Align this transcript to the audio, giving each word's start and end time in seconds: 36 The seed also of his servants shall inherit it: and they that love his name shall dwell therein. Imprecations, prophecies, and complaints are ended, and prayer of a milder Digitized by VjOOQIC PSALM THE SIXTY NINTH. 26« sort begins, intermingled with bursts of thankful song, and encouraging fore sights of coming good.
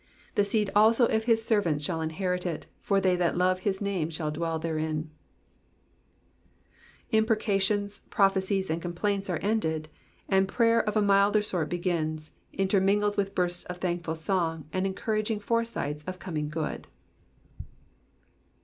36 0.33 0.33
The 0.33 0.43
seed 0.43 0.69
also 0.75 1.05
of 1.05 1.25
his 1.25 1.45
servants 1.45 1.85
shall 1.85 2.01
inherit 2.01 2.43
it: 2.43 2.65
and 2.89 3.03
they 3.03 3.15
that 3.17 3.37
love 3.37 3.59
his 3.59 3.81
name 3.83 4.09
shall 4.09 4.31
dwell 4.31 4.57
therein. 4.57 5.11
Imprecations, 7.11 7.99
prophecies, 8.09 8.71
and 8.71 8.81
complaints 8.81 9.29
are 9.29 9.37
ended, 9.43 9.89
and 10.27 10.47
prayer 10.47 10.79
of 10.81 10.97
a 10.97 11.03
milder 11.03 11.37
Digitized 11.41 11.41
by 11.43 11.43
VjOOQIC 11.43 11.43
PSALM 11.43 11.43
THE 11.43 11.43
SIXTY 11.43 11.51
NINTH. 11.51 11.51
26« 11.51 11.51
sort 11.51 11.69
begins, 11.69 12.31
intermingled 12.53 13.17
with 13.17 13.35
bursts 13.35 13.63
of 13.65 13.77
thankful 13.77 14.15
song, 14.15 14.65
and 14.73 14.85
encouraging 14.87 15.39
fore 15.39 15.65
sights 15.65 16.03
of 16.05 16.17
coming 16.17 16.49
good. 16.49 16.87